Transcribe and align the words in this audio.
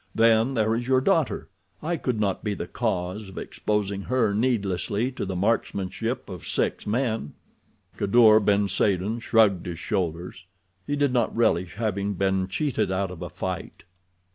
Then 0.15 0.55
there 0.55 0.73
is 0.73 0.87
your 0.87 0.99
daughter—I 0.99 1.95
could 1.95 2.19
not 2.19 2.43
be 2.43 2.55
the 2.55 2.65
cause 2.65 3.29
of 3.29 3.37
exposing 3.37 4.01
her 4.05 4.33
needlessly 4.33 5.11
to 5.11 5.25
the 5.27 5.35
marksmanship 5.35 6.27
of 6.27 6.47
six 6.47 6.87
men." 6.87 7.33
Kadour 7.97 8.39
ben 8.39 8.67
Saden 8.67 9.19
shrugged 9.19 9.67
his 9.67 9.77
shoulders. 9.77 10.47
He 10.87 10.95
did 10.95 11.13
not 11.13 11.37
relish 11.37 11.75
having 11.75 12.15
been 12.15 12.47
cheated 12.47 12.91
out 12.91 13.11
of 13.11 13.21
a 13.21 13.29
fight. 13.29 13.83